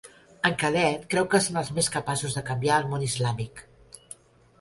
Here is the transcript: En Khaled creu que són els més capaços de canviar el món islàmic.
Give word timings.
En 0.47 0.53
Khaled 0.61 1.03
creu 1.11 1.27
que 1.33 1.41
són 1.47 1.59
els 1.61 1.69
més 1.75 1.89
capaços 1.97 2.37
de 2.39 2.43
canviar 2.47 2.79
el 2.85 2.89
món 2.95 3.05
islàmic. 3.09 3.63